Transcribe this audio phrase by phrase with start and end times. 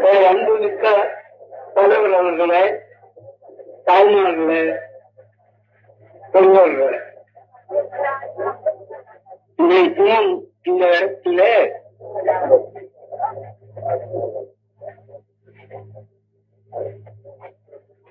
[0.00, 0.84] ஒரு அன்புமிக்க
[1.74, 2.62] தலைவர் அவர்களே
[3.86, 4.62] தாய்மார்களே
[6.24, 6.90] பெண்களே
[9.58, 10.30] இன்றைக்கும்
[10.64, 11.52] இந்த இடத்திலே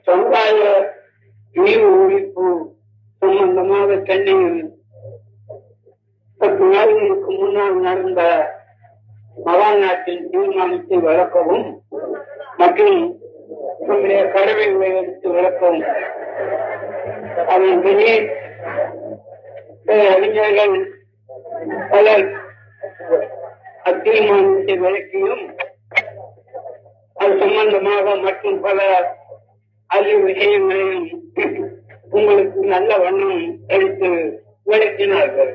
[0.07, 0.59] சமுதாய
[1.55, 2.47] நீர் ஒழிப்பு
[3.21, 4.61] சம்பந்தமாக சென்னையில்
[6.39, 8.21] பத்து நாடுகளுக்கு முன்னால் நடந்த
[9.47, 11.67] மகாநாட்டின் தீர்மானத்தை விளக்கவும்
[12.61, 12.99] மற்றும்
[13.87, 15.85] நம்முடைய கடமைகளை எடுத்து விளக்கவும்.
[17.53, 18.01] அதன் சில
[20.15, 20.75] அறிஞர்கள்
[21.91, 22.25] பலர்
[23.89, 25.45] அத்தீர்மானத்தை விளக்கியும்
[27.21, 28.81] அது சம்பந்தமாக மற்றும் பல
[29.97, 31.07] அறிவு விஷயங்களையும்
[32.17, 33.41] உங்களுக்கு நல்ல வண்ணம்
[33.75, 34.09] எடுத்து
[34.69, 35.53] விளக்கினார்கள்.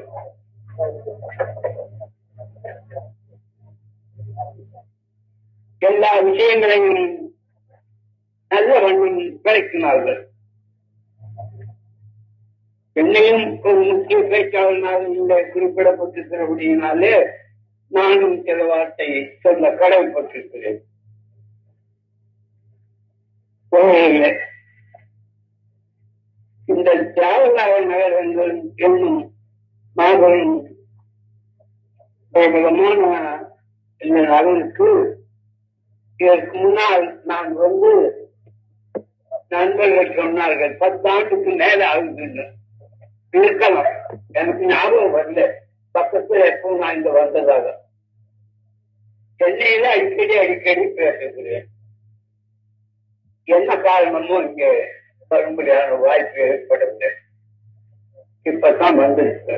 [5.84, 7.00] எல்லா விஷயங்களையும்
[8.50, 10.20] நல்ல வண்ணம் விளக்கினார்கள்
[12.96, 17.14] என்னையும் ஒரு முக்கிய பேச்சாளனாக இங்கே குறிப்பிடப்பட்டிருக்கிறபடியினாலே
[17.90, 20.80] நானும் சில வார்த்தையை சொல்ல கடமைப்பட்டிருக்கிறேன்.
[26.68, 28.14] இந்த தியாகநாத நகர்
[28.76, 29.18] என்னும்
[29.96, 30.54] மாபெரும்
[32.34, 33.02] பிரபலமான
[34.00, 34.88] நகருக்கு
[36.16, 38.22] இதற்கு முன்னால் நான் வந்து
[39.48, 42.44] நண்பர்கள் சொன்னார்கள் பத்தாண்டுக்கு மேல ஆகுதுன்னு.
[43.30, 43.86] இருக்கலாம்
[44.32, 45.50] எனக்கு ஞாபகம் வரல.
[45.94, 47.82] பக்கத்துல எப்போ நான் இங்க வந்ததாக.
[49.36, 51.66] சென்னையில அடிக்கடி அடிக்கடி பேசுகிறேன்.
[53.44, 54.64] என்ன காரணமோ இங்க
[55.28, 57.10] வரும்படியான வாய்ப்பு ஏற்படுது
[58.44, 59.56] இப்பதான் வந்திருக்கு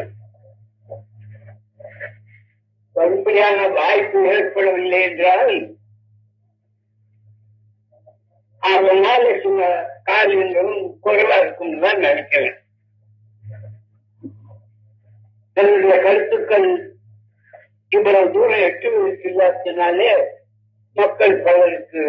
[2.93, 5.76] வரும்படியான வாய்ப்பு ஏற்படவில்லை என்றால்
[8.67, 9.61] அதனால சில
[10.03, 12.57] காரியங்களும் குறைவா இருக்கும்னு தான் நினைக்கிறேன்.
[15.57, 16.69] என்னுடைய கருத்துக்கள்
[17.93, 18.89] இவ்வளவு தூரம் எட்டு
[19.25, 20.11] இல்லாததுனாலே
[20.97, 22.03] மக்கள் பலருக்கு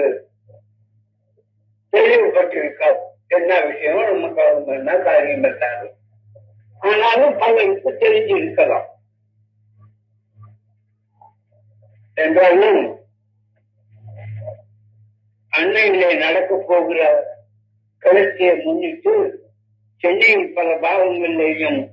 [1.93, 2.89] தெளிவுபட்டிருக்கா
[3.29, 5.87] என்ன விஷயம் நம்ம அவங்க என்ன காரியம் இருக்காது
[6.81, 8.87] ஆனாலும் பலருக்கு தெரிஞ்சு இருக்கலாம்
[12.17, 12.81] என்றாலும்
[15.57, 16.99] அண்மையிலே நடக்க போகிற
[17.99, 19.13] கருத்தியை முன்னிட்டு
[20.01, 21.89] சென்னையின் பல பாகங்களிலேயும்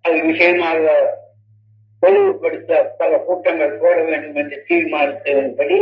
[0.00, 0.86] அது விஷயமாக
[2.00, 5.78] தெளிவுபடுத்த பல கூட்டங்கள் போட வேண்டும் என்று தீர்மானித்ததன்படி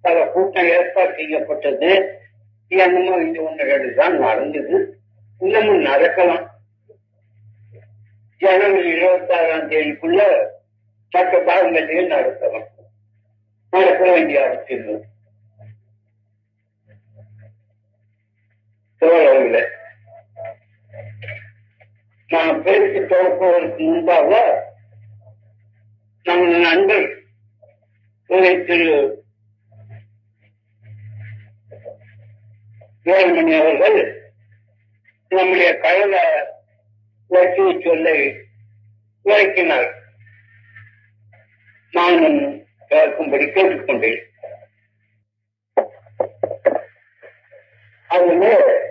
[0.00, 1.90] பல கூட்டம் ஏற்பாடு செய்யப்பட்டது.
[2.68, 4.76] என்னமோ இந்த ஒன்றுகள் தான் நடந்தது.
[5.38, 6.46] இன்னமும் நடக்கலாம்.
[8.36, 10.20] ஜனவரி இருபத்தி ஆறாம் தேதிக்குள்ள
[11.12, 12.68] மற்ற பாகங்களில் நடக்கலாம்
[13.70, 15.09] நடக்க வேண்டிய அவசியம்
[19.00, 19.68] தோழர்களே
[22.26, 24.40] நான் பேசி தொடங்குவதற்கு முன்பாக
[26.22, 27.08] நம் நண்பர்
[28.26, 29.24] இதை திரு
[33.04, 33.98] வேலுமணி அவர்கள்
[35.28, 36.14] நம்முடைய கழக
[37.28, 38.36] லட்சிய சொல்லை
[39.22, 39.94] விளக்கினார்.
[41.90, 44.22] நானும் கேட்கும்படி கேட்டுக்கொண்டேன்.
[48.06, 48.88] அதுல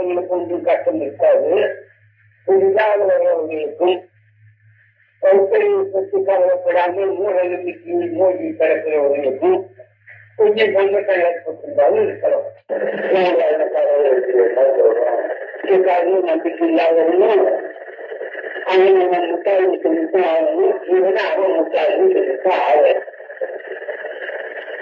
[0.00, 1.50] கழக தோழர்களுக்கு ஒன்றும் கஷ்டம் இருக்காது
[2.46, 3.96] புதிதாக வருபவர்களுக்கும்
[5.22, 9.58] கௌசரியை பற்றி கவலைப்படாமல் மூடநம்பிக்கை மோதி கிடக்கிறவர்களுக்கும்
[10.36, 12.46] கொஞ்சம் சங்கடம் ஏற்பட்டிருந்தாலும் இருக்கலாம்
[15.64, 17.44] இதுக்காக நம்பிக்கை இல்லாதவங்களும்
[18.66, 23.06] அவன் நம்ம முட்டாளி சொல்லிட்டு ஆகணும் இவனை அவன் முட்டாளி சொல்லிட்டு ஆகணும்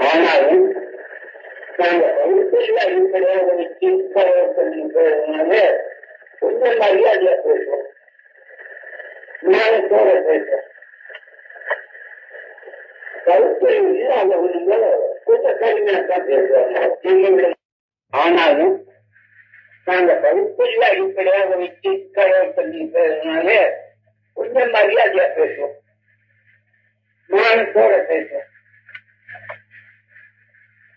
[0.08, 0.64] ஆனாலும்
[18.12, 18.76] ஆனாலும்
[19.86, 23.48] நாங்க வகுப்பில் அடிப்படையாக வச்சு கடவுள் சொல்லின்றதுனால
[24.36, 25.76] கொஞ்சம் மரியாதையா பேசுவோம்
[27.30, 28.47] ஞானத்தோட பேசுவோம்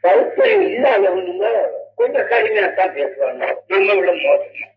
[0.03, 1.49] பௌத்தம் இல்லாதவங்க
[1.95, 4.67] கொஞ்சம் கடுமையாத்தான் பேசுவாங்க நம்ம விட மோசமா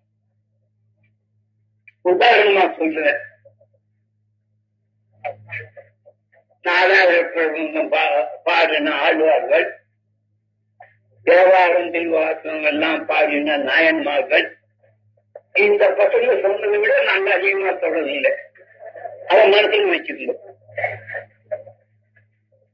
[2.05, 3.21] உதாரணமா சொல்றேன்
[6.65, 7.91] நாடாளுமன்றம்
[8.45, 9.67] பாடின ஆழ்வார்கள்
[11.27, 14.47] தேவாரம் தெய்வாசனம் எல்லாம் பாடின நாயன்மார்கள்
[15.59, 18.31] இந்த பசங்க சொன்னதை விட நாங்க அதிகமா தொடரல
[19.29, 20.34] அதை மனசில் வச்சுக்கணும்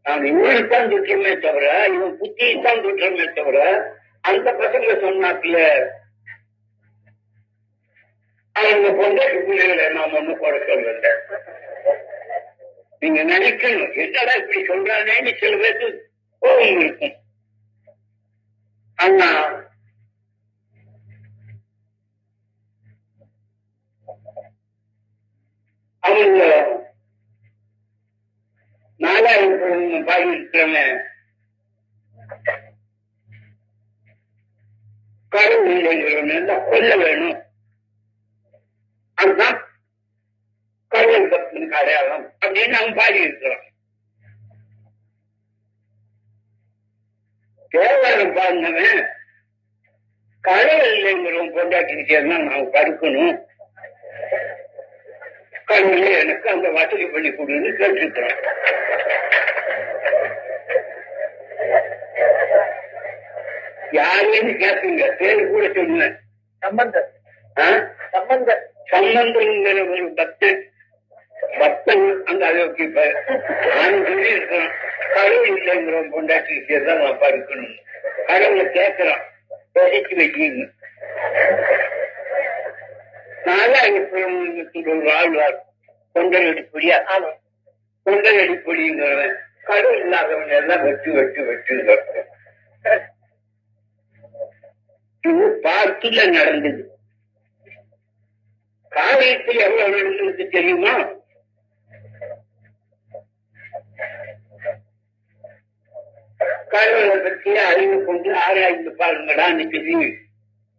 [0.07, 1.65] நாங்க இவனைத்தான் திட்டுறோமே தவிர
[1.95, 3.59] இவன் புத்தியைத்தான் திட்டுறோமே தவிர
[4.25, 5.59] அந்த பசங்க சொன்னாக்குல
[8.57, 11.11] அவங்க பொண்டாட்டி பிள்ளைகளை நாம் ஒண்ணு போட சொல்லல
[13.03, 13.93] நீங்க நினைக்கணும்.
[14.05, 15.89] என்னடா இப்படி சொல்றானேன்னு சில பேருக்கு
[16.43, 17.15] கோபம் இருக்கும்.
[18.99, 19.29] ஆனா
[26.03, 26.41] அவங்க
[29.01, 30.69] நாலாயிரம் பாய் இருக்கிறவன்
[35.29, 35.85] கடவுள்
[36.31, 37.39] எல்லாம் கொல்ல வேணும்.
[39.15, 39.59] அதுதான்
[40.89, 43.65] கடவுள் பக்தனுக்கு அடையாளம் அப்படின்னு அவன் பாடி இருக்கிறான்?
[47.69, 49.03] தேவாரம் பாடினவன்
[50.45, 53.37] கடவுள் இல்லைங்கிறவன் பொண்டாட்டிக்கிட்டே நான் படுக்கணும்
[55.65, 58.41] கடவுளே எனக்கு அந்த வசதி பண்ணி கொடுன்னு கேட்டுக்கிறேன்
[63.93, 66.17] யாருன்னு கேட்பீங்க பேரு கூட சொன்னேன்
[66.63, 67.09] சம்பந்தர்?
[68.13, 68.63] சம்பந்தர்.
[68.93, 70.61] சம்பந்தங்கிற ஒரு பக்தன்.
[71.59, 73.05] பக்தன் அந்த அளவுக்கு இப்ப
[73.75, 74.73] நான் சொல்லி இருக்கிறான்
[75.15, 77.77] கடவுள் இல்லைங்கிற பொண்டாட்டிக்கு தான் நான் படுக்கணும்
[78.27, 79.23] கடவுளை கேட்கிறான்.
[79.75, 80.73] பேசிச்சு வைக்கணும்
[83.45, 85.59] நாலாயிரத்தி ஒரு வாழ்வார்
[86.15, 86.97] கொண்டல் அடிப்பொடியா?
[87.15, 87.31] ஆமா.
[88.07, 91.75] கொண்டல் அடிப்பொடிங்கிறவன் கடவுள் இல்லாதவன் எல்லாம் வெட்டு வெட்டு வெட்டு
[95.21, 96.99] டூ பார்த்துல நடந்தது.
[98.91, 101.19] காரியத்தில் எவ்வளவு நடந்தது தெரியுமா?
[106.69, 110.29] கடவுளை பற்றிய அறிவு கொண்டு ஆராய்ந்து பாருங்கடான்னு சொல்லி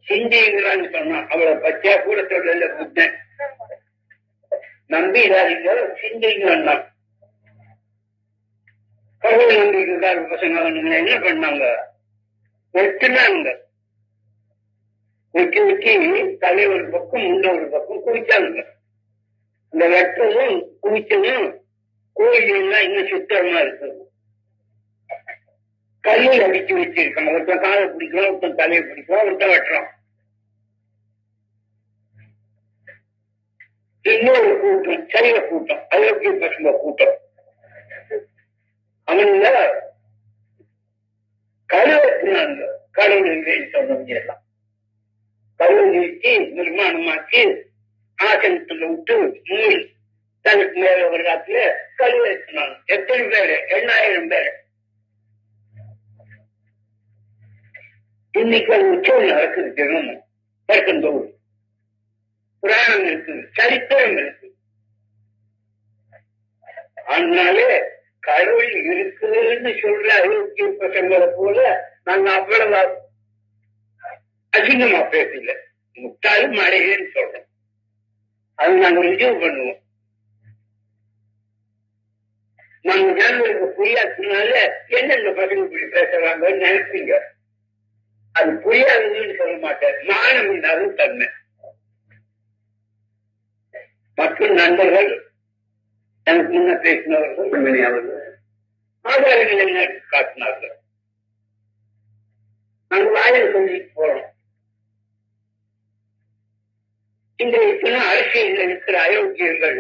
[0.09, 3.19] சிந்திங்கிறான்னு சொன்னான் அவளை பற்றியா கூட சொல்லல புத்தன்.
[4.89, 6.89] நம்பிடாதீங்க சிந்திங்கன்னா.
[9.17, 11.75] கடவுள் நம்பிக்கைக்கார பசங்க என்ன பண்ணாங்க?
[12.73, 13.57] வெட்டினாங்க.
[15.35, 15.91] முக்கி முக்கி
[16.37, 18.61] தலை ஒரு பக்கம் முன்ன ஒரு பக்கம் குவிச்சாங்க.
[19.73, 21.49] அந்த வெட்டமும் குவிச்சமும்
[22.17, 22.49] கோயில்
[22.85, 23.89] இன்னும் சுத்தமா இருக்கு
[26.03, 29.89] கல்லில் அடிச்சு வச்சிருக்காங்க ஒருத்தன் காலை பிடிக்கலாம் ஒருத்தன் தலையை பிடிக்கலாம் ஒருத்தன் வெட்டுறான்.
[34.13, 37.15] இன்னொரு கூட்டம் சைவ கூட்டம் அயோக்கிய பசும கூட்டம்.
[39.07, 39.49] அவனுங்க
[41.73, 42.61] கழுவத்தினாங்க
[42.91, 44.40] கடவுள் சொன்னவங்க எல்லாம்.
[45.61, 47.41] பருவங்களுக்கு நிர்மாணமாக்கி
[48.23, 49.87] ஆசனத்துல விட்டு மூணு
[50.41, 51.59] தனக்கு மேல ஒரு காலத்துல
[51.97, 53.55] கழுவத்தினாங்க எத்தனை பேரு?
[53.67, 54.51] எண்ணாயிரம் பேரு.
[58.31, 60.23] இன்னைக்கு ஒரு உற்சவம் நடக்குது தினமும்.
[60.67, 61.29] பெருக்கந்தோடு
[62.59, 64.47] புராணம் இருக்கு சரித்திரம் இருக்கு.
[67.05, 67.81] அதனாலே
[68.19, 73.09] கடவுள் இருக்குதுன்னு சொல்ற அயோக்கிய பசங்களை போல நாங்க அவ்வளவு
[74.57, 75.57] அசிங்கமா பேசல.
[75.93, 77.45] முட்டாலும் மழையேன்னு சொல்றோம்.
[78.55, 79.79] அது நாங்க ரிசீவ் பண்ணுவோம்.
[82.81, 87.19] நம்ம ஜனங்களுக்கு புரியாததுனால என்னென்ன பசங்க இப்படி பேசுறாங்கன்னு நினைப்பீங்க.
[88.31, 90.05] அது புரியாதுன்னு சொல்ல மாட்டேன்.
[90.05, 91.27] மானம் இல்லாத தன்மை.
[94.15, 95.31] மற்றும் நண்பர்கள்
[96.23, 98.37] எனக்கு முன்ன பேசினவர்கள் உண்மை அவர்கள்
[99.03, 100.79] ஆதாரங்களை என்ன காட்டினார்கள்.
[102.89, 104.30] நாங்கள் வாயில் சொல்லிட்டு போறோம்.
[107.41, 107.71] இன்றைய
[108.07, 109.77] அரசியல் இருக்கிற அயோக்கியங்கள்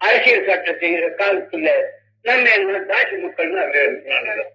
[0.00, 1.68] அரசியல் சட்டம் செய்கிற காலத்துல
[2.24, 4.52] நம்ம என்ன தாசி மக்கள் தான் வேணும்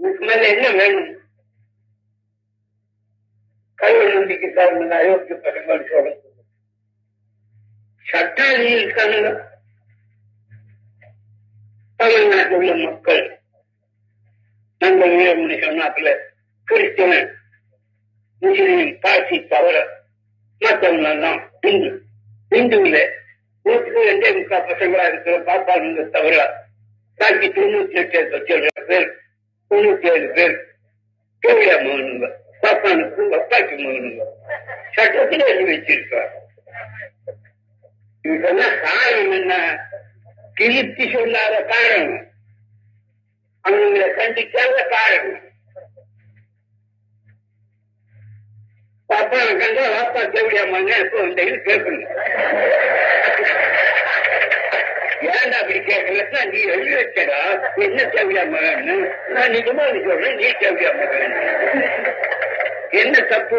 [0.00, 1.08] இதுக்கு மேல என்ன வேணும்?
[3.78, 6.20] கடவுள் நம்பிக்கைக்காரங்க அயோக்கிய பசங்கள் சொல்றது
[8.06, 9.28] சட்டாளி இருக்காங்க
[12.00, 13.22] தமிழ்நாட்டில் உள்ள மக்கள்
[14.80, 16.10] நம்ம வீரமணி சொன்னாப்புல
[16.68, 17.28] கிறிஸ்தவன்
[18.42, 19.76] முஸ்லீம் பாசி தவற
[20.62, 22.02] மற்றவங்க எல்லாம் இந்து
[22.50, 23.08] இந்துவில
[23.62, 26.64] நூற்றுக்கு ரெண்டே முக்கால் பசங்களா இருக்கிற பாப்பாங்க தவிர
[27.14, 28.42] பாக்கி தொண்ணூத்தி எட்டு
[28.86, 29.10] பேர்
[29.70, 30.70] தொண்ணூத்தி ஏழு பேர்
[31.46, 34.22] கேவியா மகனுங்க பாப்பானுக்கு அப்பாக்கு மகனுங்க.
[34.92, 36.34] சட்டத்தில் எழுதி வச்சிருக்காங்க.
[38.22, 39.54] இதெல்லாம் காரணம் என்ன?
[40.54, 42.26] கிழித்து சொல்லாத காரணம்.
[43.68, 45.51] அவங்களை கண்டிக்காத காரணம்.
[49.12, 52.08] பாப்பா கண்டா வாப்பா தேவையா மகன் எப்போ வந்து கேட்கணும்
[55.32, 57.40] ஏன்டா அப்படி கேட்கலன்னா நீ எழுதி வச்சடா
[57.84, 58.96] என்ன தேவையா மகன்னு
[59.34, 61.34] நான் நிஜமா சொல்றேன் நீ தேவையா மகன்
[63.00, 63.58] என்ன தப்பு?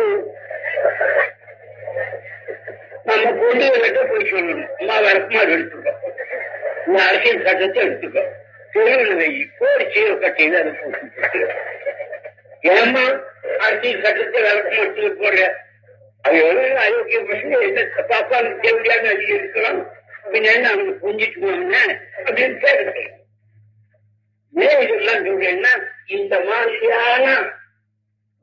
[3.08, 5.94] நம்ம பொண்ணுகிட்ட போய் சொல்லணும் அம்மா வரக்குமாறு எடுத்துக்கோ
[6.86, 8.24] இந்த அரசியல் சட்டத்தை எடுத்துக்கோ
[8.74, 9.30] தெருவில் வை
[9.60, 11.42] போடி சீர கட்டையில அதை போட்டு
[12.74, 13.04] ஏமா
[13.66, 15.42] அரசியல் சட்டத்தை விளக்க மட்டும் போடுற
[16.22, 19.82] அது எவ்வளவு அயோக்கிய பிரச்சனை என்ன பாப்பாவுக்கு தேவையான அதிகரிக்கலாம்
[20.28, 21.76] இருக்கலாம் அவங்க புரிஞ்சிட்டு போவாங்க
[22.26, 23.12] அப்படின்னு கேட்கணும்
[24.54, 25.74] ஏன் இதெல்லாம் சொல்றேன்னா
[26.06, 27.26] இந்த மாதிரியான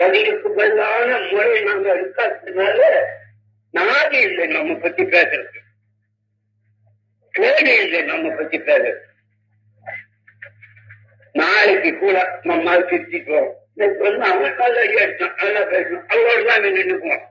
[0.01, 2.79] பதிலுக்கு பதிலான முறை நாங்க இருக்காததுனால
[3.75, 5.59] நாடு இல்லை நம்ம பத்தி பேசுறது.
[7.35, 9.01] கேடு இல்லை நம்ம பத்தி பேசுறது.
[11.35, 17.25] நாளைக்கு கூட நம்ம திருச்சிக்குவோம் வந்து அவன் நல்லா அடிச்சான் நல்லா பேசணும் அவரோட தான் நின்றுக்குவோம்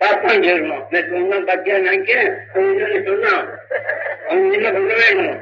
[0.00, 3.46] பாப்பான் சொல்லணும் நேற்று வந்து பத்தியா நினைக்க சொன்னான்
[4.28, 5.38] அவன் என்ன பண்ண வேணும்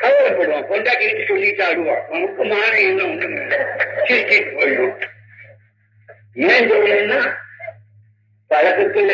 [0.00, 3.40] கவலைப்படுவான் கொண்டாட்டிட்டு சொல்லிட்டு ஆடுவான் நமக்கு மாற என்ன ஒண்ணுங்க
[4.04, 4.96] சிரிச்சிட்டு போயிடும்
[6.48, 7.20] ஏன் சொல்றேன்னா
[8.50, 9.10] பழக்கத்தில்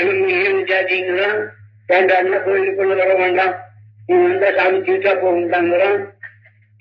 [1.89, 3.55] வேண்டாம்னா கோயிலுக்குள்ள வர வேண்டாம்
[4.09, 5.99] நீ வந்தா சாமி தீட்டா போகுண்டாங்கிறான்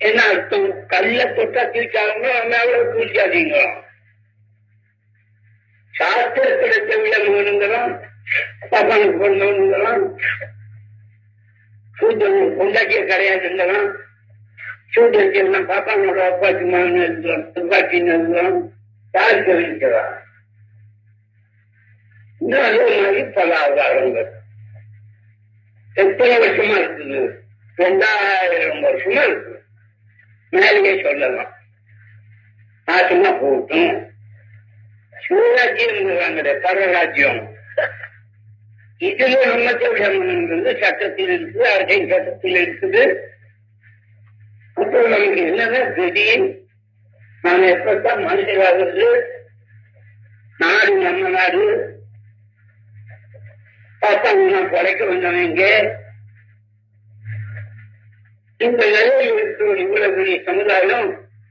[0.02, 0.88] என்ன அர்த்தம்?
[0.88, 3.76] கல்ல தொட்டா தீட்டாங்க நம்ம எவ்வளவு தூச்சாதீங்களாம்
[5.94, 7.94] சாஸ்திரத்துல செவில வேணுங்கிறான்
[8.72, 9.48] பாப்பானுக்கு பொண்ணு
[11.96, 13.88] சூரியன் கொண்டாட்டிய கிடையாதுங்கிறான்
[14.94, 18.58] சூதனுக்கு எல்லாம் பாப்பானோட அப்பாக்கு மகன் இருக்கிறான் துப்பாக்கின்னு இருக்கிறான்
[19.14, 20.14] யார் தெரிவிக்கிறான்
[22.42, 24.32] இன்னும் அதே மாதிரி பல அவதாரங்கள்.
[25.96, 27.22] எத்தனை வருஷமா இருக்குது?
[27.78, 29.55] ரெண்டாயிரம் வருஷமா இருக்கு.
[30.56, 31.52] மேலேயே சொல்லலாம்.
[32.88, 34.14] நாட்டுமா போகட்டும்.
[35.24, 37.42] சிவராஜ்யம் பரராஜ்யம்
[39.00, 43.04] இதுல நம்ம தேவையானது சட்டத்தில் இருக்குது அரசியல் சட்டத்தில் இருக்குது.
[44.74, 46.46] அப்புறம் நமக்கு என்னன்னா திடீர்
[47.42, 49.08] நான் எப்பதான் மனுஷராகிறது?
[50.58, 51.64] நாடு நம்ம நாடு.
[54.02, 55.64] பார்த்தா நான் குறைக்க வந்தவங்க
[58.66, 61.10] இந்த நிலையில் இருக்கிற இவ்வளவு பெரிய சமுதாயம்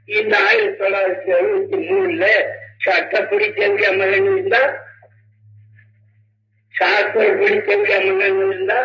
[0.08, 2.24] இந்த ஆயிரத்தி தொள்ளாயிரத்தி எழுபத்தி மூணுல
[2.78, 4.62] சட்டப்படி தேவையா மகன் இருந்தா
[6.74, 8.80] சாஸ்திரப்படி தேவையா மகன் இருந்தா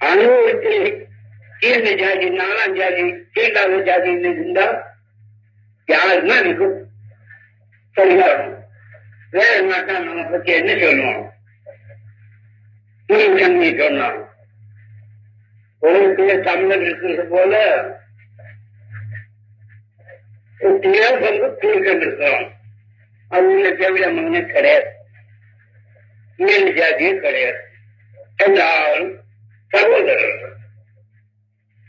[0.00, 0.84] அனுபவத்தில்
[1.52, 4.66] கீழ்ந்த ஜாதி நாலாம் ஜாதி கீழாத ஜாதி இருந்தா
[5.88, 6.76] யாருன்னா இருக்கும்
[7.96, 8.54] சரியாகும்
[9.32, 11.24] வேற நாட்டா நம்ம பத்தி என்ன சொல்லுவோம்
[15.88, 17.54] தன்மை சொன்னான் உலகத்திலே தமிழர் இருக்கிறது போல
[20.60, 22.46] ஒட்டியா பங்கு தீர்க்கன் இருக்கிறோம்
[23.30, 24.88] அவங்க தேவையான மகனே கிடையாது
[26.38, 27.60] மேல் ஜாதியும் கிடையாது
[28.38, 29.10] எல்லாரும்
[29.72, 30.54] சகோதரர்கள்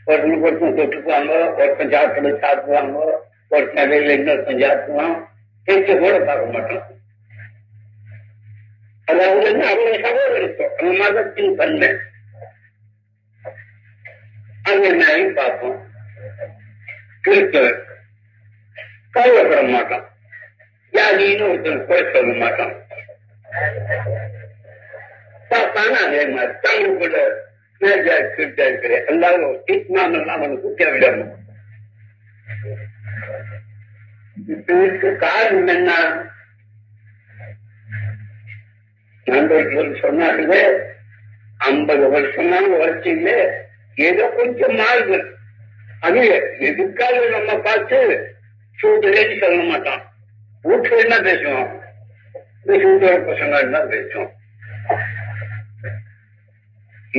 [0.06, 3.00] ஒருத்தனுக்கு ஒருத்தன் தொட்டுக்குவாங்க ஒருத்தன் சாப்பிட்டு சாப்பிடுவாங்க
[3.50, 5.16] ஒருத்தன் இடையில இன்னொருத்தன் சாப்பிடுவான்
[5.68, 6.86] பேச்ச கூட பார்க்க மாட்டோம்
[9.08, 12.09] அதாவது வந்து அவங்க சகோதரத்துவம் அந்த மதத்தின் தன்மை அது
[14.72, 15.78] என்னையும் பார்ப்போம்.
[17.20, 17.78] கிறிஸ்தவர்
[19.10, 20.06] கவலைப்பட மாட்டான்
[20.92, 22.74] ஜாதின்னு ஒருத்தன் குறை சொல்ல மாட்டான்
[25.50, 26.52] பார்த்தானா அதே மாதிரி.
[26.64, 27.18] தங்களுக்குள்ள
[27.80, 29.04] மேஜா கிட்ட இருக்கிற.
[29.04, 31.36] எல்லாரும் தீர்மானம் அவனுக்கு தேவையிடணும்
[34.36, 35.90] இதுக்கு காரணம் என்ன?
[39.26, 40.62] நண்பர்கள் சொன்னார்களே
[41.58, 43.30] ஐம்பது வருஷமான வளர்ச்சியில
[44.08, 45.18] ஏதோ கொஞ்சம் மாறுது.
[46.06, 46.20] அது
[46.68, 47.98] எதுக்காக நம்ம பார்த்து
[48.78, 50.02] சூழ்நிலைன்னு சொல்ல மாட்டான்.
[50.68, 51.68] வீட்டுல என்ன பேசுவோம்
[52.62, 54.32] இந்த சூழ்நிலை பசங்க என்ன பேசுவோம்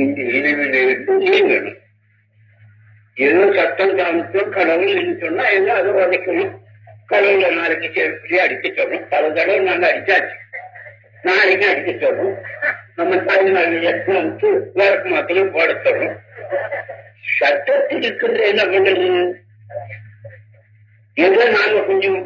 [0.02, 1.78] இந்த இழிவில் இருந்து நீங்கணும்
[3.16, 6.52] ஏதோ சட்டம் காமிச்சோம் கடவுள் சொன்னா என்ன அதை உடைக்கணும்?
[7.10, 9.08] கடவுளை நாளைக்கு செருப்படி அடிக்க சொல்லணும்.
[9.08, 10.36] பல தடவை நாங்க அடிச்சாச்சு.
[11.26, 12.38] நாளைக்கு அடிக்க சொல்லணும்.
[12.98, 16.18] நம்ம தாய்நாடு வந்து விளக்கு மாத்திரம் போட சொல்லணும்.
[17.36, 19.08] சட்டத்தில் இருக்கிறது என்ன பண்றது
[21.16, 22.18] ஏதோ நாங்க கொஞ்சம்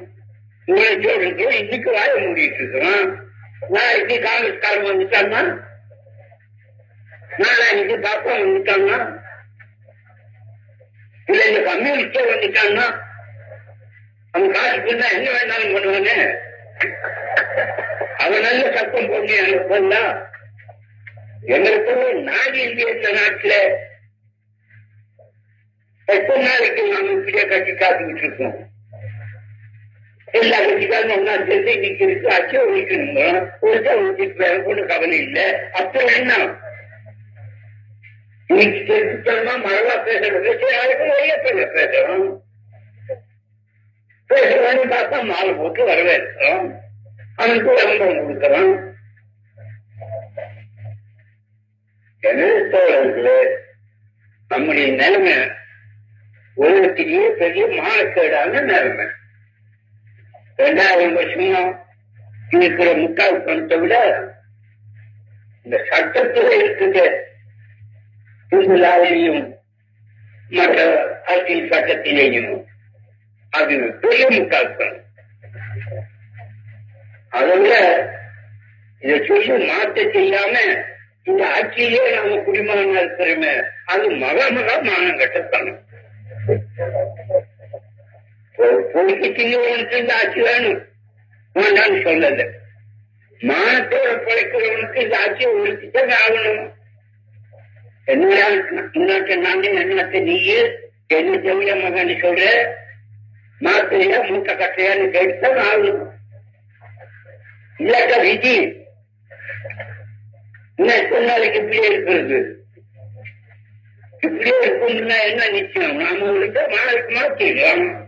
[0.69, 3.07] முளைச்சோ இருக்கோம் இன்னைக்கு வாய மூடிட்டு இருக்கிறோம்
[3.71, 5.43] நாளைக்கு காங்கிரஸ் காங்கிரஸ்காரன் வந்துட்டாங்கன்னா
[7.39, 8.99] நாளைக்கு பாப்பா வந்துட்டாங்கன்னா
[11.29, 12.87] இல்ல இந்த கம்யூனிஸ்டே வந்துட்டாங்கன்னா
[14.35, 16.17] அவன் காசு பண்ணா என்ன வேணாலும் பண்ணுவானே?
[18.17, 20.01] அவன் நல்ல சத்தம் போட்டு எனக்கு பண்ணா
[21.49, 21.93] எங்களுக்கு
[22.29, 23.55] நாடு இந்திய நாட்டுல.
[26.09, 28.57] எத்தனை நாளைக்கு நாம இப்படியே கட்டி காத்துக்கிட்டு இருக்கோம்
[30.29, 33.23] எல்லா கட்சிக்காரும் ஒன்னா சேர்ந்து இன்னைக்கு இருக்கு அச்சு ஒழிக்கணுங்க
[33.63, 35.47] ஒழிச்சா ஒழிச்சிட்டு வேற கூட கவலை இல்லை
[35.81, 36.33] அப்புறம் என்ன
[38.51, 42.27] இன்னைக்கு தெரிஞ்சுக்கணுமா மழவா பேசுறது சரி யாருக்கும் ஒரே பேர் பேசுறோம்
[44.31, 46.67] பேசுறான்னு பார்த்தா மாலை போட்டு வரவேற்கிறோம்
[47.37, 48.75] அவனுக்கு விளம்பரம் கொடுக்கிறோம்
[52.23, 53.39] எனவே தோழர்களே
[54.51, 55.37] நம்முடைய நிலைமை
[56.57, 59.07] உலகத்திலேயே பெரிய மானக்கேடான நிலைமை
[60.59, 61.63] ரெண்டாயிரம் வருஷமா
[62.53, 63.95] இருக்கிற முட்டாள் பணத்தை விட
[65.67, 66.99] இந்த சட்டத்துல இருக்கின்ற
[68.53, 69.43] திருவிழாவிலையும்
[70.51, 70.79] மற்ற
[71.25, 72.53] அரசியல் சட்டத்திலேயும்
[73.53, 75.03] அது பெரிய முட்டாள் பணம்.
[77.33, 77.57] அதை
[79.03, 80.55] இதை சொல்லி மாற்ற செய்யாம
[81.25, 83.53] இந்த ஆட்சியிலே நாம குடிமகனா இருக்கிறோமே
[83.85, 85.81] அது மக மக மானம் கட்டத்தனம்
[88.59, 90.85] பொலிக்கிறவனுக்கு இந்த ஆட்சி வேணும்.
[91.53, 92.51] நான் சொல்லல.
[93.39, 96.73] மானத்தோட பிழைக்கிறவனுக்கு இந்த ஆட்சியை ஒழிச்சுதான் ஆகணும்.
[98.05, 100.71] என்னடா இன்னொருத்த நானே என்னத்த நீயே?
[101.07, 102.73] என்ன ஜவுள மகன் சொல்ற?
[103.61, 106.11] மாத்திரையா மூத்த கட்டையான்னு கேட்டுதான் ஆகணும்.
[107.79, 108.85] இல்லாட்டா விதி?
[110.77, 112.65] இன்னும் எத்தனை நாளைக்கு இப்படியே இருக்கிறது?
[114.21, 115.97] இப்படியே இருக்கும்னா என்ன நிச்சயம்?
[115.97, 118.06] நாம உங்களுக்கு நாளைக்கு மாத்திடலாம்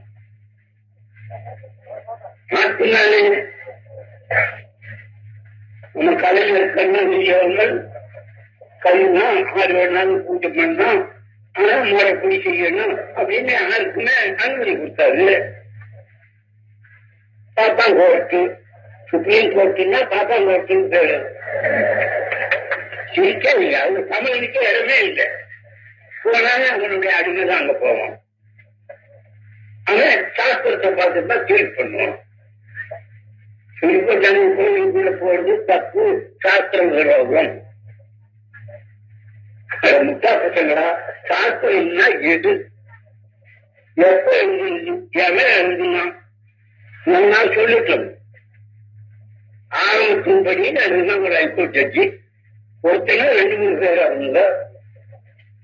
[2.55, 3.21] மாத்தினாலே
[5.95, 7.75] நம்ம கலைஞர் கண்ணாடியவர்கள்
[8.85, 9.25] கல்லுனா
[9.61, 10.89] ஆறு வேணாலும் பூஜை பண்ணா
[11.55, 15.27] ஆனா முறைப்படி செய்யணும் அப்படின்னு யாருக்குமே அனுமதி கொடுத்தாரு.
[17.57, 18.41] பாப்பா கோர்ட்டு
[19.11, 21.17] சுப்ரீம் கோர்ட்டுன்னா பாப்பா கோர்ட்டுன்னு பேரு.
[23.13, 23.79] சிரிக்கவே இல்லை.
[23.83, 25.27] அவங்க தமிழனுக்கு இடமே இல்லை.
[26.23, 28.15] போனாலும் அவனுடைய அடிமை தான் அங்க போவோம்
[29.91, 32.17] அவன் சாஸ்திரத்தை பார்த்து தான் தீர்ப்பு பண்ணுவான்.
[33.79, 36.05] சுருப்பட்டாங்க கோயிலுக்குள்ள போறது தப்பு
[36.45, 37.51] சாஸ்திரம் விரோதம்
[40.07, 40.87] முட்டா பசங்களா
[41.29, 42.53] சாஸ்திரம்னா எது
[43.97, 44.95] எப்ப எழுதுனா
[45.27, 46.05] எவன் எழுதுனா
[47.31, 48.07] நான் சொல்லிட்டோம்
[49.79, 52.05] ஆரம்பத்தின்படி நான் ஒரு ஹைகோர்ட் ஜட்ஜி
[52.85, 54.41] ஒருத்தங்க ரெண்டு மூணு பேர் அவங்க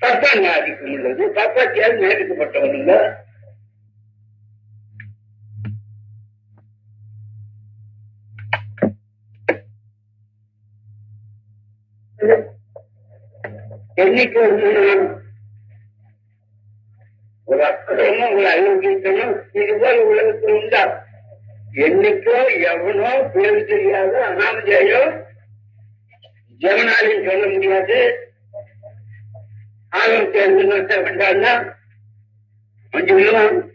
[0.00, 3.33] தப்பா நாதிக்கும் உள்ளது தப்பாத்தியால் நியமிக்கப்பட்டவனுங்க என்னைக்கு
[13.96, 15.20] ஒரு
[17.44, 21.06] ஒரு அக்கறமும் ஒரு அயோக்கியத்தனும் இதுபோல் உலகத்தில் உண்டா?
[21.74, 25.00] என்னைக்கோ எவனோ பேரு தெரியாத அனாமதியாயோ
[26.60, 28.28] ஜெவனாலையும் சொல்ல முடியாது.
[29.88, 31.74] ஆயிரத்தி ஐந்து நிறுத்த வேண்டாம்னா
[32.90, 33.72] கொஞ்சம் இல்லம்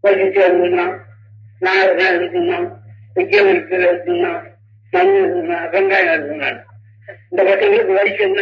[0.00, 0.98] கொஞ்சம் எழுதுனான்
[1.60, 2.72] நாரதான் எழுதுனான்
[3.14, 4.42] விக்கியம் இருக்கிற எழுதுனான்
[4.90, 6.63] மண் எழுதுனான் வெங்காயம் இருந்தான்
[7.30, 8.40] இந்த பசங்களுக்கு வயசு என்ன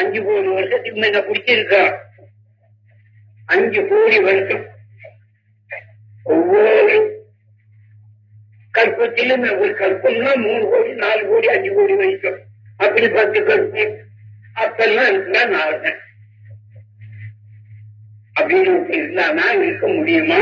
[0.00, 1.92] அஞ்சு கோடி வருஷத்துக்கு என்ன பிடிச்சிருக்கான்
[3.46, 4.64] அஞ்சு கோடி வருஷம்.
[6.22, 6.96] ஒவ்வொரு
[8.70, 12.38] கற்பத்திலும் ஒரு கற்பம்னா மூணு கோடி நாலு கோடி அஞ்சு கோடி வரைக்கும்
[12.76, 13.94] அப்படி பத்து கற்பம்.
[14.62, 15.92] அப்பெல்லாம் இருந்தா நாலு
[18.40, 20.40] அப்படின்னு இருந்தானா இருக்க முடியுமா?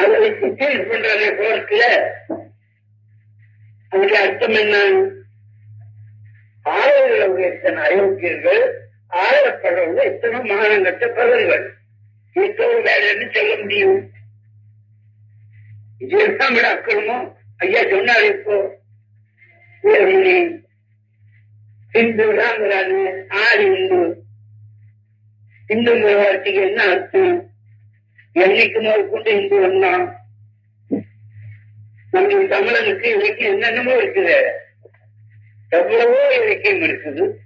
[0.00, 1.84] அவர்களுக்கு கீழ் பண்றாங்க கோர்ட்ல
[3.92, 4.76] அதுக்கு அர்த்தம் என்ன?
[6.66, 8.62] ஆளுநர்கள் எத்தனை அயோக்கியர்கள்
[9.20, 11.64] ஆளப்படுறவங்க எத்தனை மானங்கட்ட பலர்கள்
[12.36, 13.98] இத்தனை வேலைன்னு சொல்ல முடியும்?
[16.04, 17.26] இதுதான் விட அக்கிரமம்
[17.58, 18.56] ஐயா சொன்னார் இப்போ.
[21.92, 22.98] இந்து தாங்கிறாரு
[23.40, 24.00] ஆறு இந்து
[25.68, 27.34] இந்துங்கிற வார்த்தைக்கு என்ன அர்த்தம்?
[28.32, 30.18] என்னைக்கு முதல் கொண்டு இந்து வந்தான்
[32.10, 34.36] நம்ம தமிழனுக்கு இலக்கியம் என்னென்னமோ இருக்குது.
[35.68, 37.38] எவ்வளவோ இலக்கியம் இருக்குது.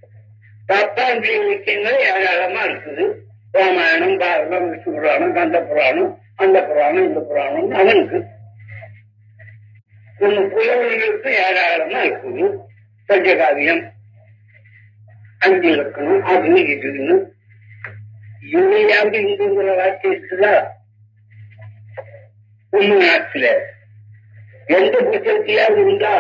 [0.67, 3.23] பத்தாண்டு இலக்கியங்கள் ஏராளமா இருக்குது.
[3.53, 8.25] ராமாயணம் பாரதம் விஷ்ணு புராணம் கந்த புராணம் அந்த புராணம் இந்த புராணம் அவனுக்கு.
[10.19, 12.63] நம்ம புலவர்களுக்கு ஏராளமா இருக்குது.
[13.09, 13.93] பஞ்சகாவியம்
[15.39, 17.33] அஞ்சு இலக்கணம் அது இதுன்னு
[18.43, 20.74] இவையாவது இந்துங்கிற வார்த்தை இருக்குதா?
[22.75, 23.47] உண்மை நாட்டுல
[24.67, 26.15] எந்த இருந்தா உண்டா?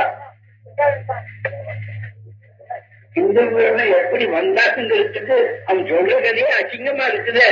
[3.12, 5.36] இந்துக்கள் எப்படி வந்தாங்கிறதுக்கு
[5.66, 7.48] அவன் சொல்றதே அசிங்கமா இருக்குது.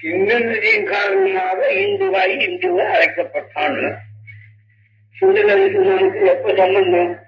[0.00, 3.94] சிங்கநதியின் காரணமாக இந்துவாய் இந்துவ அழைக்கப்பட்டான்.
[5.20, 7.24] சிந்துநதிக்கு நமக்கு எப்ப சம்பந்தம்?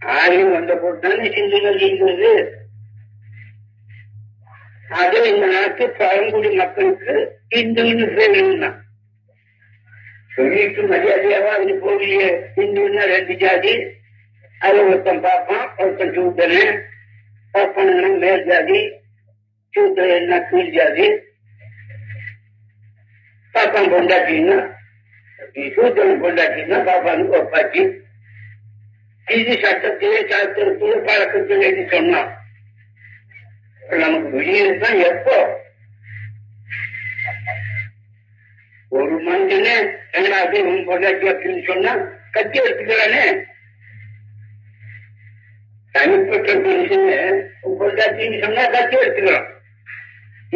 [0.00, 2.32] ஆரியம் வந்த போட்டுதானே சிந்து நதிங்கிறது
[4.88, 8.84] அது இந்த நாட்டு பழங்குடி மக்களுக்கு இந்துன்னு பேருன்னா
[10.34, 12.44] சொல்லிட்டு மரியாதையாவா அது போகலையே.
[12.56, 13.82] இந்துன்னா ரெண்டு ஜாதி.
[14.58, 16.82] அது ஒருத்தன் பார்ப்பான் ஒருத்தன் சூத்தனு.
[17.54, 18.92] பார்ப்பானுங்கன்னா மேல் ஜாதி.
[19.76, 21.18] சூத்தன் என்ன கீழ் ஜாதி.
[23.52, 24.74] பார்ப்பான் பொண்டாட்டின்னா
[25.52, 28.04] நீ சூத்திரம் கொண்டாட்டினா பாப்பானுக்கு ஒப்பாச்சு.
[29.30, 32.35] இது சட்டத்திலே சாஸ்திரத்திலே பழக்கத்திலே சொன்னான்.
[33.94, 34.72] நமக்கு விடியது
[35.08, 35.36] எப்போ?
[38.92, 39.74] ஒரு மனுஷனே
[40.14, 41.92] ரெண்டாவது உன் பொண்டாட்டி அப்படின்னு சொன்னா
[42.32, 43.24] கத்தி எடுத்துக்கிறானே
[45.94, 47.08] தனிப்பட்ட மனுஷன்
[47.62, 49.46] உன் பொண்டாட்டின்னு சொன்னா கத்தி எடுத்துக்கிறான்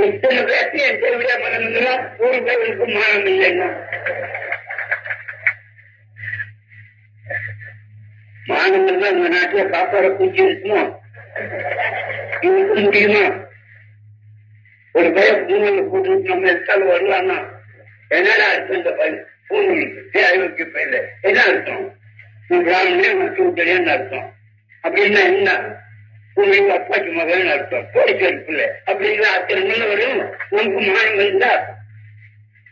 [0.02, 3.68] இத்தனை பேர்த்து என் தேவையா மனம்னா ஒரு பேருக்கு மனம் இல்லைன்னா.
[8.44, 10.80] மானம் இருந்தா இந்த நாட்டுல காப்பாற பூச்சி இருக்குமோ?
[12.48, 13.24] இருக்க முடியுமா
[14.94, 17.38] ஒரு பேர் பூமியில போட்டு நம்ம எடுத்தாலும் வரலாம்னா
[18.10, 21.84] என்னடா அர்த்தம் இந்த பையன் பூமிக்கு அறிவுக்கு பயில என்ன அர்த்தம்?
[22.60, 24.26] பிராமணே மற்றும் தெரியும் அர்த்தம்
[24.84, 25.50] அப்படின்னா என்ன
[26.36, 28.24] பூமிக்கு அப்பாக்கு மகன் அர்த்தம் போலீஸ்
[28.86, 30.18] அப்படின்னா அத்தனை மணி வரும்
[30.50, 31.52] நமக்கு மாயம் இருந்தா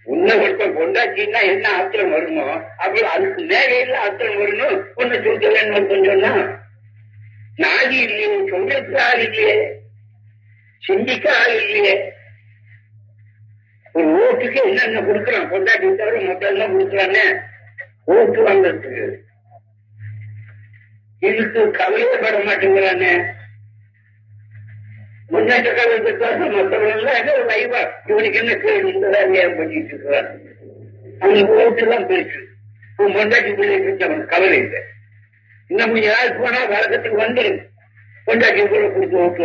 [0.06, 2.44] உன்னை ஒருத்தன் கொண்டாச்சின்னா என்ன ஆத்திரம் வருமோ
[2.76, 6.32] அப்படி அதுக்கு மேலே மேலையில ஆத்திரம் வரணும் ஒன்னு சொல்லுவேன்னு சொன்னா
[7.58, 9.56] நாதி இல்லையே சொல்றதுக்கு இல்லையே
[10.82, 12.16] சிந்திக்கால் இல்லையே
[13.94, 15.48] ஒரு ஓட்டுக்கு என்னென்ன கொடுக்குறான்?
[15.48, 17.24] கொண்டாட்டி தவிர மொத்தம் கொடுக்குறானே?
[18.04, 19.06] ஓட்டு வாங்கறதுக்கு.
[21.20, 23.12] இதுக்கு கவலைப்பட மாட்டேங்கிறானே?
[25.30, 28.92] முன்னேற்ற காலத்துக்காக மற்றவர்கள் வைவா இவனுக்கு என்ன கேள்வி
[29.38, 30.30] ஏன் பண்ணிட்டு இருக்கிறான்.
[31.20, 32.40] அவனுக்கு ஓட்டு தான் போயிட்டு
[32.96, 34.80] உன் பொண்டாட்டி பிள்ளைக்கு அவன் கவலை இல்லை.
[35.70, 37.58] இன்னும் கொஞ்ச நாள் போனா வழக்கத்துக்கு வந்துடும்
[38.26, 39.44] பொண்டாட்டி கூட கொடுத்து ஓட்டு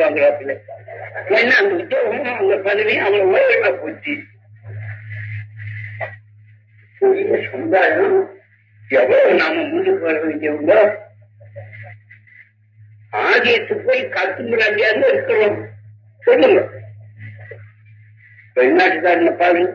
[1.35, 4.13] ஏன்னா அந்த உத்தியோகமும் அந்த பதவியும் அவங்க ஓய்வுல போச்சு.
[7.01, 8.17] புதிய சமுதாயம்
[8.89, 10.81] எவ்வளவு நாம முன்னுக்கு வர வேண்டியவங்களோ
[13.13, 15.57] ஆகியத்து போய் கத்துமுடியாது இருக்கிறோம்.
[16.23, 16.61] சொல்லுங்க.
[18.55, 19.69] வெளிநாட்டுக்காரன பாருங்க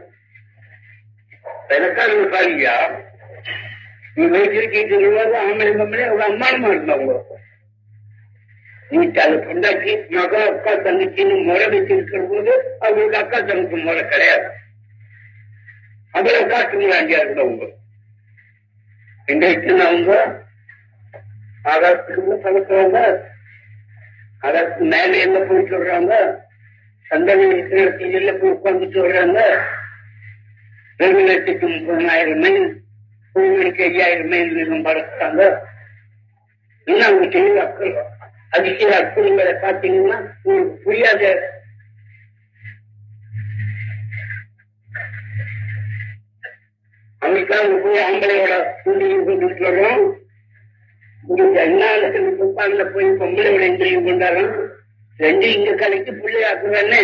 [1.69, 2.77] வெள்ளக்காரன பாருங்கயா
[4.19, 7.37] வச்சிருக்கீங்க சொல்லுவாங்க ஆம்பளை பொம்பளை அவங்க அம்மானமா இருந்தவங்க
[8.91, 14.49] நீ அதை கொண்டாக்கி மக அக்கா தங்கச்சின்னு முறை வச்சிருக்கிற போது அவங்களுக்கு அக்கா தங்கச்சி முறை கிடையாது.
[16.11, 17.67] அதுல காட்டுங்களாண்டியா இருந்தவங்க
[19.27, 20.13] இன்றைக்கு அவங்க
[21.65, 22.99] ஆகாசத்துக்கு பழக்கிறாங்க
[24.41, 26.15] அதற்கு மேல என்ன போய் சொல்றாங்க
[27.03, 29.41] சந்தன இருக்கிற போய் உட்கார்ந்துட்டு வர்றாங்க.
[30.97, 32.88] ரெண்டு லட்சத்து முப்பதாயிரம் மைல்
[33.35, 35.43] உங்களுக்கு ஐயாயிரம் மைல் நிலம் பறக்கிறாங்க
[36.87, 37.91] இன்னும் அவங்க செய்ய அக்கறை
[38.53, 41.23] அதிசய அற்புதங்களை பார்த்தீங்கன்னா உங்களுக்கு புரியாத.
[47.23, 50.05] அன்னைக்கு போய் ஆம்பளையோட கூண்டியும் கொண்டுட்டு வர்றோம்
[51.37, 54.53] இங்க அண்ணாளுக்கு துப்பாக்கில போய் பொம்பளையோட இந்திரியம் கொண்டாடுறோம்
[55.19, 57.03] ரெண்டு இங்க கலைக்கு பிள்ளையாக்குறானே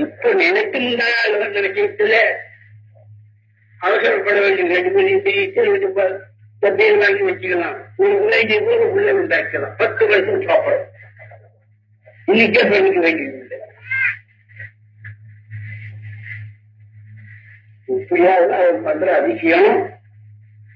[0.00, 1.60] இப்ப நினைத்து முன்னாள் வந்த
[3.80, 5.88] அவசரப்பட வேண்டும் ரெண்டு மணி தெரிவித்து ரெண்டு
[6.76, 7.76] பேர் வாங்கி வச்சுக்கலாம்.
[7.96, 9.74] ஒரு உலகை கூட உள்ள உண்டாக்கலாம்.
[9.76, 10.88] பத்து வருஷம் சாப்பிடும்.
[12.26, 13.38] இன்னைக்கே பண்ணிக்க வேண்டியது
[17.86, 19.98] இப்படியாவது பண்ற அதிசயம்.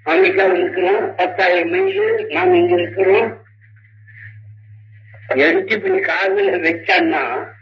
[0.05, 1.15] அமெரிக்காவில் இருக்கிறோம்.
[1.15, 3.43] பத்தாயிரம் மைல் நாம் இங்க இருக்கிறோம்.
[5.29, 7.53] எடுத்து இப்படி காதுல வச்சான்னா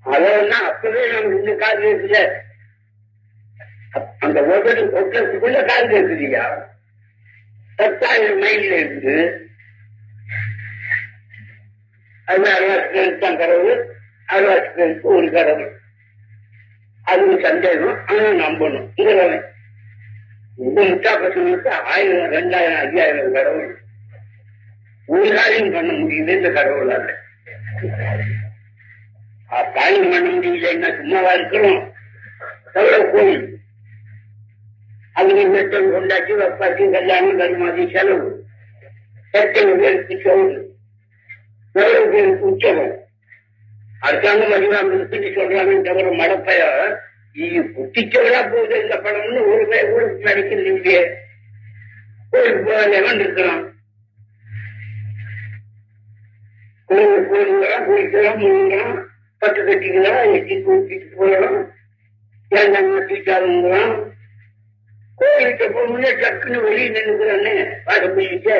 [0.00, 2.44] அதெல்லாம் அப்பவே நம்ம இந்த காது இருக்குல்ல?
[4.36, 6.64] அந்த ஒவ்வொரு ஒற்றத்துக்குள்ள காது இருக்குதுயா
[7.76, 9.14] பத்தாயிரம் மைல்ல இருந்து
[12.24, 13.94] அது அறுபது தான் கடவுள்
[14.32, 15.72] அருவாசிகளுக்கு ஒரு கடவுள்.
[17.02, 18.88] அது சந்தேகம் ஆனா நம்பணும்.
[18.94, 19.40] இதுவரை
[20.56, 23.80] இந்த முட்டா பசங்களுக்கு ஆயிரம் ரெண்டாயிரம் ஐயாயிரம் கடவுள்.
[25.06, 27.12] ஒரு காரியம் பண்ண முடியுது இந்த கடவுளால.
[29.74, 31.94] காரியம் பண்ண முடியலன்னா சும்மாவா இருக்கிறோம்.
[32.72, 33.55] எவ்வளவு கோயில்
[35.16, 38.28] அதுக்கு மெத்தம் கொண்டாச்சு வப்பாச்சு கல்யாணம் கருமாதி செலவு
[39.34, 40.56] எத்தனை பேருக்கு சோறு
[41.74, 42.94] எவ்வளவு பேருக்கு உற்சவம்
[44.02, 44.96] அடுத்தாங்க மதிவாங்க
[45.36, 46.64] சொல்றாங்கன்னு தவிர மடப்பைய
[47.36, 51.02] இது குட்டிச்சவரா போகுது இந்த படம்னு ஒரு பேர் கூட நடிக்கிறது இல்லையே
[52.32, 53.64] கோயிலுக்கு போகாதவன் இருக்கிறான்
[56.88, 58.96] கோயில் கோயிலுங்களாம் குளிக்கலாம் முழுங்கலாம்
[59.42, 61.58] பட்டு கட்டிக்கலாம் எட்டி குளிச்சுட்டு போகலாம்
[62.52, 63.94] ஏந்தாங்க தீட்டாளுங்களாம்
[65.36, 68.56] கோயிலுக்கு போகணும்னே டக்குன்னு வெளியே நின்றுக்கிறானே பாட போயிட்டு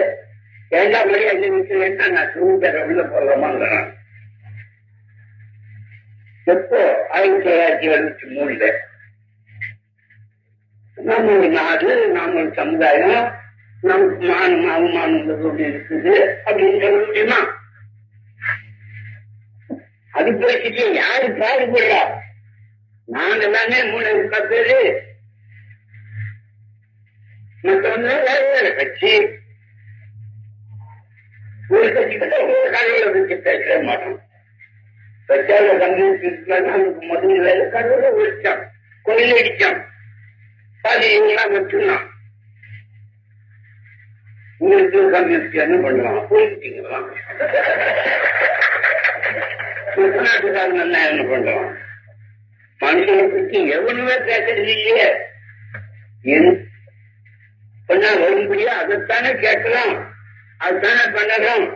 [0.71, 3.87] ஏண்டா மரியா நின்றுக்கிறேன்னா நான் சுந்தர உள்ள போகலாமாங்கிறான்
[6.47, 6.81] எப்போ?
[7.11, 8.67] ஆயிரத்தி தொள்ளாயிரத்தி எழுபத்தி மூணுல.
[10.97, 13.25] நம்ம ஒரு நாடு நாம ஒரு சமுதாயம்
[13.83, 16.15] நமக்கு மானம் அவமானம் ஒன்று இருக்குது
[16.47, 17.41] அப்படின்னு சொல்ல முடியுமா?
[20.13, 22.03] அது பேசிட்டு யாரு பாடுபடுறா
[23.09, 24.13] நாங்க தானே மூணு
[24.53, 24.79] பேரு
[27.67, 28.11] மற்றவங்க
[28.79, 29.13] கட்சி.
[31.75, 34.19] ஒரு கட்சி கிட்ட ஒரு கடவுளை வச்சு பேசவே மாட்டோம்.
[35.29, 38.63] பெற்றால கம்யூனிஸ்ட் நமக்கு கடவுளை ஒழிச்சான்
[39.07, 39.81] கோயில் அடிச்சான்
[40.85, 42.05] பாதி இவங்களாம் வச்சுருந்தான்
[44.61, 47.01] உங்களுக்கு கம்யூனிஸ்ட் என்ன பண்ணலாம் போயிட்டீங்களா
[50.27, 51.73] நாட்டுக்காரன் என்ன பண்ணலாம்
[52.81, 55.07] மனுஷனை பற்றி எவனுமே பேசுறது இல்லையே.
[57.89, 59.93] என் பண்ணா வரும்படியா அதைத்தானே கேட்கலாம்
[60.59, 61.67] அதுதானே பண்ணலாம்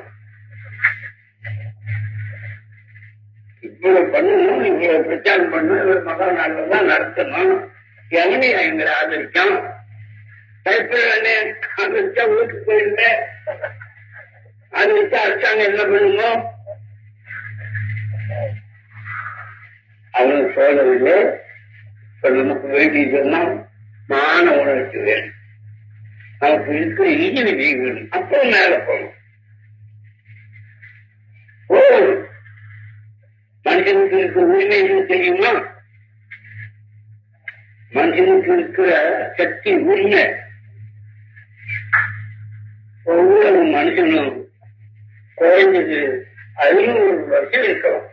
[3.63, 7.53] இவ்வளவு பண்ணணும் இவ்வளவு பிரச்சாரம் பண்ணணும் மகா நாளில் தான் நடத்தணும்.
[8.21, 9.55] எவனையா எங்களை ஆதரிக்கும்
[10.67, 11.35] கைப்பற்றானே
[11.81, 13.21] ஆதரிச்சா ஊருக்கு போயிருந்தேன்
[14.73, 16.31] ஆதரிச்சா அரசாங்கம் என்ன பண்ணுமோ?
[20.15, 21.19] அவனுக்கு சோதனையிலே
[22.15, 23.41] இப்ப நமக்கு சொன்னா
[24.09, 25.37] மான உணர்ச்சி வேணும்.
[26.41, 29.17] நமக்கு இருக்கிற இனிமை வேணும் அப்புறம் மேல போகணும்.
[31.67, 31.79] ஓ
[33.65, 35.53] மனுஷனுக்கு இருக்கிற உரிமை என்ன தெரியுமா?
[37.91, 38.91] மனுஷனுக்கு இருக்கிற
[39.37, 40.25] சக்தி உரிமை.
[43.05, 44.33] ஒவ்வொரு மனுஷனும்
[45.37, 46.01] குறைஞ்சது
[46.55, 48.09] ஐநூறு வருஷம் இருக்கலாம்.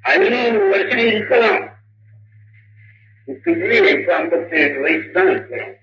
[0.00, 1.62] ஐநூறு வருஷம் இருக்கலாம்.
[3.24, 5.76] இப்ப இல்லையே இப்ப ஐம்பத்தி ஏழு வயசு தான் இருக்கிறோம்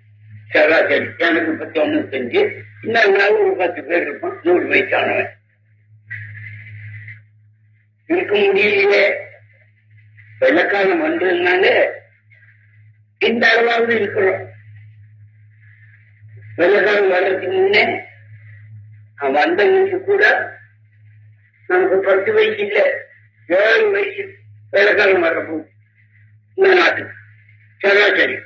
[0.49, 5.29] சராசரி எனக்கு பத்தி ஒண்ணு செஞ்சு இன்னும் ஒரு பத்து பேர் இருப்பான் நூறு வயசானவன்.
[8.07, 9.23] இருக்க முடியலையே.
[10.41, 11.91] வெள்ளக்காலம் வந்ததுனால
[13.19, 14.49] இந்த அளவாவது இருக்கிறோம்.
[16.57, 17.99] வெள்ளக்காலம் வர்றதுக்கு முன்னே
[19.15, 20.53] அவன் வந்தவங்களுக்கு கூட
[21.67, 23.07] நமக்கு பத்து வயசு இல்ல.
[23.47, 24.35] ஏழு வயசு
[24.71, 25.65] வெள்ளக்காலம் வர்றப்போ.
[26.55, 27.13] இந்த நாட்டுக்கு.
[27.77, 28.39] சராசரி.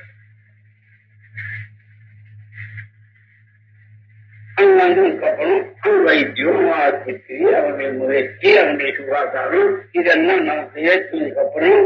[6.04, 11.82] வைத்தியம் ஆஸ்பத்திரி அவங்களுடைய முயற்சி அவங்களுடைய சுகாதாரம் இதெல்லாம் நமக்கு ஏற்றினதுக்கு அப்புறம்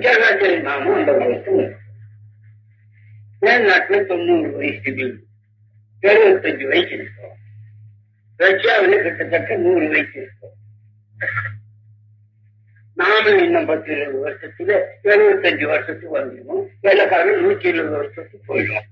[0.00, 1.52] சராசரி நாமும் அந்த வயசு
[3.42, 5.06] மேல்நாட்டில் நாட்டுல தொண்ணூறு வயசுக்கு
[6.02, 7.36] எழுபத்தஞ்சு வயசு இருக்கும்
[8.40, 10.56] ரஷ்யாவில் கிட்டத்தட்ட நூறு வயசு இருக்கும்
[12.96, 14.72] நானும் இன்னும் பத்து இருபது வருஷத்துல
[15.04, 18.88] எழுபத்தஞ்சு வருஷத்துக்கு வந்துடும் வெள்ளக்காரன் நூத்தி இருபது வருஷத்துக்கு போயிடும்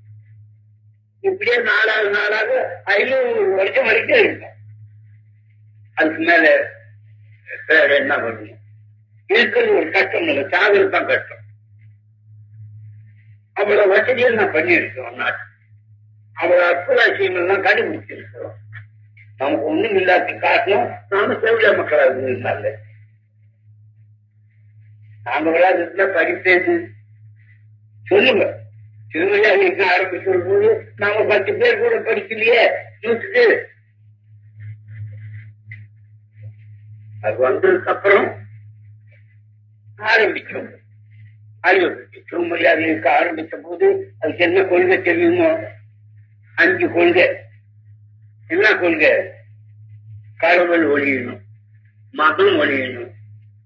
[1.20, 4.48] இப்படியே நாலாவது நாளாக ஐநூறு வருஷம் வரைக்கும் இருக்கும்.
[5.94, 6.70] அதுக்கு மேல
[7.66, 8.56] வேற என்ன பண்ணணும்
[9.26, 11.36] இருக்கிறது ஒரு கஷ்டம் இல்லை சாதனை தான் கஷ்டம்.
[13.52, 15.42] அவ்வளவு வசதியை நான் பண்ணியிருக்கிறோம் நாட்டு.
[16.32, 18.56] அவ்வளவு அற்புத விஷயங்கள்லாம் கண்டுபிடிச்சிருக்கிறோம்.
[19.36, 22.70] நமக்கு ஒண்ணும் இல்லாத காரணம் நாம செவிலிய மக்களாக இருந்தால.
[25.24, 26.86] நாம விளையாடுறதுல படிப்பேது
[28.04, 28.57] சொல்லுங்க.
[29.12, 32.70] திருவிழாவிற்கு ஆரம்பிக்கிற போது நாம பத்து பேர் கூட படிக்கலையே?
[33.00, 33.68] நூற்றுக்கு
[37.22, 38.46] அது வந்ததுக்கு அப்புறம்
[39.98, 40.70] ஆரம்பிச்சோம்
[41.60, 45.70] அறிவு திருமரியாதைக்கு ஆரம்பித்த போது அதுக்கு என்ன கொள்கை தெரியுமோ?
[46.54, 47.28] அஞ்சு கொள்கை.
[48.46, 49.12] என்ன கொள்கை?
[50.36, 51.40] கடவுள் ஒழியணும்
[52.12, 53.10] மதம் ஒழியணும்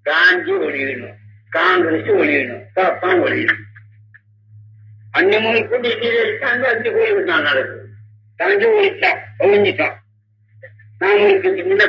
[0.03, 1.15] காந்தி ஒழியணும்
[1.49, 3.62] காங்கிரஸ் ஒழியணும் பாப்பான் ஒழியணும்
[5.15, 7.81] அன்னமும் மூணு கூட்டி இருக்காங்க அஞ்சு கோயில் தான் நடக்குது
[8.41, 9.97] தஞ்சை ஒழிச்சா ஒழிஞ்சிட்டான்
[11.01, 11.29] நாம
[11.65, 11.87] இந்த